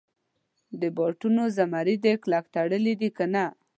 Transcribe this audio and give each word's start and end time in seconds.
د 0.81 0.83
بوټانو 0.95 1.43
مزي 1.73 1.95
دي 2.03 2.13
کلک 2.23 2.45
تړلي 2.55 2.93
دي 3.01 3.09
کنه. 3.17 3.45